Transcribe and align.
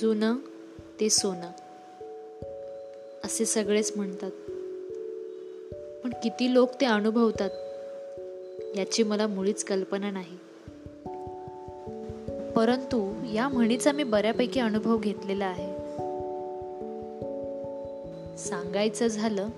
जुनं 0.00 0.36
ते 1.00 1.10
सोनं. 1.10 1.50
असे 3.24 3.44
सगळेच 3.44 3.92
म्हणतात. 3.96 4.30
पण 6.04 6.10
किती 6.22 6.54
लोक 6.54 6.70
ते 6.80 6.86
अनुभवतात 6.86 7.50
याची 8.78 9.02
मला 9.02 9.26
मुळीच 9.26 9.64
कल्पना 9.64 10.10
नाही. 10.10 10.38
परंतु 12.56 13.14
या 13.34 13.48
म्हणीचा 13.48 13.92
मी 13.92 14.04
बऱ्यापैकी 14.04 14.60
अनुभव 14.60 14.98
घेतलेला 14.98 15.46
आहे. 15.46 15.72
सांगायचं 18.38 19.06
झालं 19.06 19.48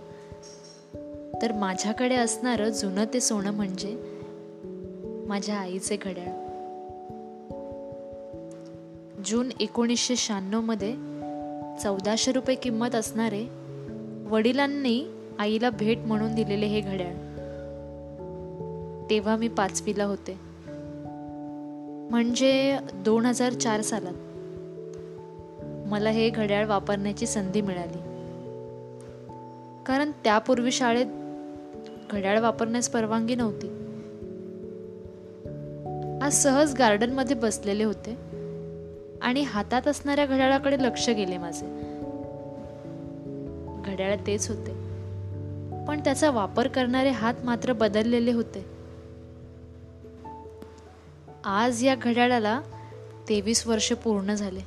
तर 1.43 1.53
माझ्याकडे 1.53 2.17
असणारं 2.17 2.69
जुनं 2.69 3.05
ते 3.15 3.21
सोनं 3.21 3.51
म्हणजे 3.51 4.21
माझ्या 5.29 5.55
आईचे 5.55 5.97
घड्याळ. 5.97 6.48
जून 9.29 9.49
एकोणीसशे 9.61 10.17
शहाण्णवमध्ये 10.17 10.93
चौदाशे 11.83 12.33
रुपये 12.33 12.57
किंमत 12.57 12.95
असणारे 12.95 13.49
वडिलांनी 14.29 15.05
आईला 15.39 15.71
भेट 15.71 15.99
म्हणून 15.99 16.35
दिलेले 16.35 16.67
हे 16.67 16.81
घड्याळ. 16.81 17.13
तेव्हा 19.11 19.37
मी 19.37 19.49
पाचवीला 19.49 20.05
होते. 20.05 20.39
म्हणजे 22.11 22.79
दोन 22.95 23.27
हजार 23.27 23.53
चार 23.53 23.81
सालात 23.81 24.15
मला 25.89 26.11
हे 26.11 26.31
घड्याळ 26.31 26.67
वापरण्याची 26.67 27.27
संधी 27.27 27.61
मिळाली. 27.61 27.99
कारण 29.87 30.11
त्यापूर्वी 30.25 30.73
शाळेत 30.73 31.07
घड्याळ 32.11 32.41
वापरण्यास 32.41 32.89
परवानगी 32.89 33.35
नव्हती. 33.35 33.69
आज 36.23 36.35
सहज 36.35 36.75
गार्डनमध्ये 36.75 37.37
बसलेले 37.37 37.85
होते. 37.85 38.28
आणि 39.23 39.43
हातात 39.43 39.89
असणाऱ्या 39.89 40.27
घड्याळाकडे 40.27 40.77
लक्ष 40.79 41.09
गेले 41.09 41.39
माझे. 41.39 41.67
घड्याळ 43.85 44.17
तेच 44.27 44.49
होते. 44.49 44.89
पण 45.87 46.01
त्याचा 46.01 46.31
वापर 46.31 46.69
करणारे 46.69 47.11
हात 47.11 47.35
मात्र 47.45 47.73
बदललेले 47.73 48.33
होते. 48.33 48.67
आज 51.45 51.85
या 51.85 51.95
घड्याळाला 51.95 52.61
तेवीस 53.29 53.67
वर्ष 53.67 53.93
पूर्ण 53.93 54.35
झाले. 54.35 54.61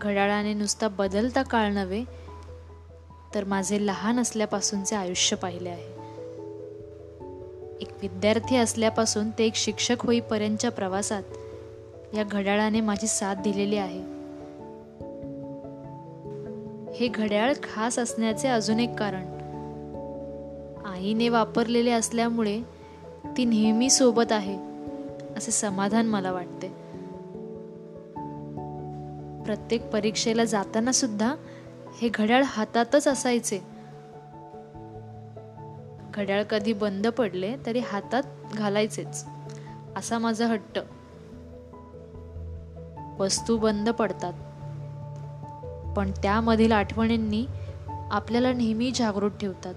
घड्याळाने 0.00 0.54
नुसता 0.54 0.88
बदलता 0.88 1.42
काळ 1.42 1.72
नव्हे 1.72 2.04
तर 3.34 3.44
माझे 3.44 3.86
लहान 3.86 4.20
असल्यापासूनचे 4.20 4.96
आयुष्य 4.96 5.36
पाहिले 5.36 5.68
आहे. 5.68 5.98
एक 7.80 7.88
विद्यार्थी 8.02 8.56
असल्यापासून 8.56 9.30
ते 9.30 9.44
एक 9.46 9.54
शिक्षक 9.54 9.96
होईपर्यंतच्या 10.00 10.70
प्रवासात 10.70 11.22
या 12.14 12.24
घड्याळाने 12.24 12.80
माझी 12.80 13.06
साथ 13.06 13.34
दिलेली 13.34 13.76
आहे. 13.76 14.18
हे 16.94 17.08
घड्याळ 17.08 17.52
खास 17.62 17.98
असण्याचे 17.98 18.48
अजून 18.48 18.80
एक 18.80 18.94
कारण. 18.98 19.38
आईने 20.86 21.28
वापरलेले 21.28 21.90
असल्यामुळे 21.90 22.62
ती 23.36 23.44
नेहमी 23.44 23.90
सोबत 23.90 24.32
आहे 24.32 24.58
असे 25.36 25.50
समाधान 25.50 26.06
मला 26.06 26.32
वाटते. 26.32 26.68
प्रत्येक 29.44 29.90
परीक्षेला 29.90 30.44
जाताना 30.44 30.92
सुद्धा 30.92 31.34
हे 32.02 32.08
घड्याळ 32.14 32.42
हातातच 32.42 33.08
असायचे. 33.08 33.60
घड्याळ 36.14 36.42
कधी 36.42 36.72
बंद 36.72 37.06
पडले 37.06 37.56
तरी 37.66 37.78
हातात 37.78 38.22
घालायचेच 38.54 39.24
असा 39.96 40.18
माझा 40.18 40.46
हट्ट. 40.46 40.78
वस्तू 43.18 43.56
बंद 43.56 43.88
पडतात. 43.88 44.32
पण 45.96 46.10
त्यामधील 46.10 46.72
आठवणींनी 46.72 47.46
आपल्याला 48.10 48.52
नेहमी 48.52 48.90
जागृत 48.94 49.30
ठेवतात. 49.30 49.74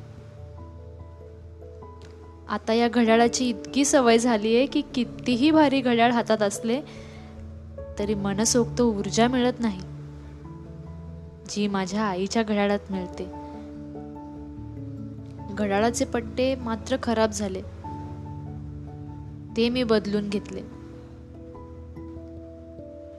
आता 2.50 2.74
या 2.74 2.88
घड्याळाची 2.88 3.50
इतकी 3.50 3.86
सवय 3.86 4.18
झाली 4.18 4.56
आहे 4.56 4.66
की 4.66 4.82
कितीही 4.82 5.52
भारी 5.52 5.82
घड्याळ 5.82 6.12
हातात 6.12 6.42
असले 6.42 6.82
तरी 8.00 8.14
मनसोक्त 8.14 8.82
ऊर्जा 8.82 9.28
मिळत 9.28 9.54
नाही. 9.60 9.80
जी 11.50 11.68
माझ्या 11.68 12.02
आईच्या 12.02 12.44
घड्याळात 12.44 12.80
मिळते. 12.90 13.26
घड्याळाचे 15.56 16.06
पट्टे 16.06 16.56
मात्र 16.56 16.96
खराब 17.04 17.32
झाले. 17.32 17.62
ते 19.58 19.70
मी 19.70 19.84
बदलून 19.84 20.30
घेतले. 20.30 20.81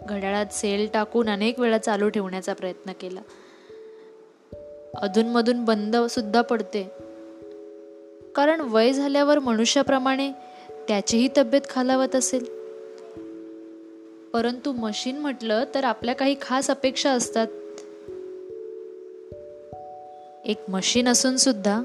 घड्याळात 0.09 0.47
सेल 0.53 0.89
टाकून 0.95 1.29
अनेक 1.29 1.61
वेळा 1.61 1.79
चालू 1.79 2.09
ठेवण्याचा 2.09 2.53
प्रयत्न 2.53 2.93
केला. 2.93 3.21
अधूनमधून 4.95 5.65
बंद 5.65 5.97
सुद्धा 5.97 6.41
पडते. 6.41 6.91
कारण 8.37 8.61
वय 8.61 8.93
झाल्यावर 8.93 9.39
मनुष्याप्रमाणे 9.39 10.33
त्याचीही 10.89 11.29
तब्येत 11.37 11.63
खालावत 11.71 12.17
असेल. 12.17 12.45
परंतु 14.33 14.73
मशीन 14.73 15.19
म्हटलं 15.19 15.65
तर 15.75 15.85
आपल्या 15.85 16.15
काही 16.15 16.37
खास 16.41 16.71
अपेक्षा 16.71 17.11
असतात. 17.11 17.47
एक 20.45 20.57
मशीन 20.69 21.09
असून 21.09 21.37
सुद्धा 21.37 21.83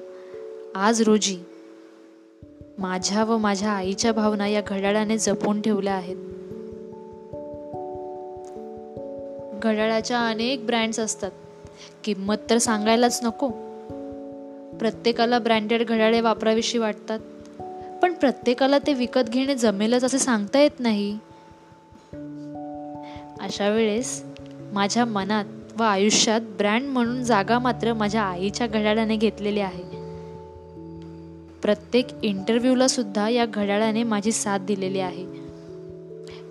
आज 0.76 1.02
रोजी 1.02 1.40
माझ्या 2.78 3.24
व 3.24 3.38
माझ्या 3.38 3.70
आईच्या 3.70 4.12
भावना 4.12 4.48
या 4.48 4.62
घड्याळाने 4.68 5.18
जपून 5.18 5.62
ठेवल्या 5.62 5.94
आहेत. 5.94 6.37
घड्याळाच्या 9.64 10.28
अनेक 10.28 10.66
ब्रँड्स 10.66 11.00
असतात. 11.00 11.32
किंमत 12.04 12.36
तर 12.50 12.58
सांगायलाच 12.58 13.20
नको. 13.24 13.48
प्रत्येकाला 14.80 15.40
ब्रँडेड 15.40 15.88
घड्याळे 15.88 16.22
वापराविषयी 16.22 16.80
वाटतात. 16.80 17.20
पण 18.02 18.14
प्रत्येकाला 18.14 18.78
ते 18.78 18.94
विकत 18.94 19.30
घेणे 19.30 19.56
जमेलच 19.56 20.04
असे 20.04 20.20
सांगता 20.20 20.60
येत 20.60 20.80
नाही. 20.80 21.18
अशा 23.40 23.70
वेळेस 23.70 24.24
माझ्या 24.74 25.06
मनात 25.06 25.46
व 25.80 25.84
आयुष्यात 25.84 26.42
ब्रँड 26.42 26.82
म्हणून 26.82 27.24
जागा 27.24 27.60
मात्र 27.60 27.94
माझ्या 27.94 28.22
आईच्या 28.22 28.68
घड्याळाने 28.68 29.16
घेतलेली 29.16 29.60
आहे. 29.60 29.98
प्रत्येक 31.62 32.08
इंटरव्ह्यूला 32.24 32.88
सुद्धा 32.88 33.30
या 33.30 33.46
घड्याळाने 33.46 34.04
माझी 34.04 34.32
साथ 34.32 34.60
दिलेली 34.60 35.00
आहे. 35.00 35.26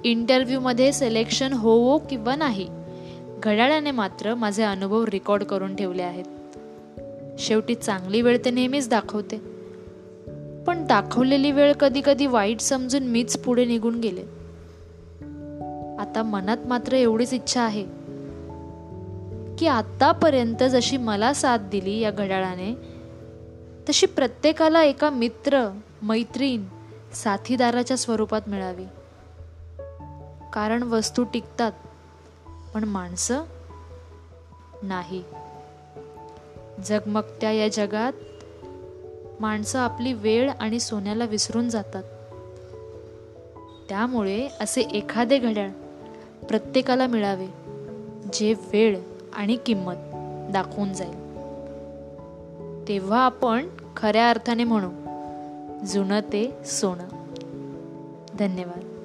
इंटरव्ह्यूमध्ये 0.04 0.92
सिलेक्शन 0.92 1.52
होवो 1.52 1.98
किंवा 1.98 2.36
नाही 2.36 2.68
घड्याळाने 3.38 3.90
मात्र 3.90 4.34
माझे 4.34 4.62
अनुभव 4.62 5.04
रेकॉर्ड 5.04 5.44
करून 5.44 5.76
ठेवले 5.76 6.02
आहेत. 6.02 6.24
शेवटी 7.38 7.74
चांगली 7.74 8.22
वेळ 8.22 8.38
ते 8.44 8.50
नेहमीच 8.50 8.88
दाखवते. 8.88 9.38
पण 10.66 10.86
दाखवलेली 10.86 11.50
वेळ 11.52 11.72
कधी 11.72 12.02
कधी 12.04 12.26
वाईट 12.26 12.60
समजून 12.60 13.02
मीच 13.02 13.36
पुढे 13.36 13.64
निघून 13.64 14.00
गेले. 14.00 14.22
आता 15.98 16.22
मनात 16.22 16.56
मात्र 16.66 16.92
एवढीच 16.92 17.32
इच्छा 17.32 17.60
आहे 17.60 17.84
की 19.58 19.66
आतापर्यंत 19.66 20.62
जशी 20.62 20.96
मला 20.96 21.34
साथ 21.34 21.58
दिली 21.58 22.00
या 22.00 22.10
घड्याळाने 22.10 22.74
तशी 23.88 24.06
प्रत्येकाला 24.06 24.82
एका 24.82 25.10
मित्र 25.10 25.78
मैत्रीण 26.02 26.64
साथीदाराच्या 27.14 27.96
स्वरूपात 27.96 28.40
मिळावी. 28.46 28.84
कारण 30.52 30.82
वस्तू 30.82 31.24
टिकतात. 31.24 31.72
पण 32.76 32.84
माणसं 32.84 33.42
नाही. 34.82 35.22
जगमगत्या 36.86 37.50
या 37.50 37.68
जगात 37.68 38.12
माणसं 39.40 39.78
आपली 39.78 40.12
वेळ 40.12 40.50
आणि 40.60 40.80
सोन्याला 40.80 41.24
विसरून 41.24 41.68
जातात. 41.68 42.02
त्यामुळे 43.88 44.48
असे 44.60 44.80
एखादे 44.80 45.38
घड्याळ 45.38 45.70
प्रत्येकाला 46.46 47.06
मिळावे 47.06 47.46
जे 48.32 48.54
वेळ 48.72 49.00
आणि 49.32 49.56
किंमत 49.66 49.94
दाखवून 50.52 50.92
जाईल. 50.92 51.14
तेव्हा 52.88 53.20
आपण 53.20 53.68
खऱ्या 53.96 54.30
अर्थाने 54.30 54.64
म्हणू 54.64 54.90
जुनं 55.86 56.20
ते 56.20 56.64
सोनं. 56.64 57.08
धन्यवाद. 58.38 58.95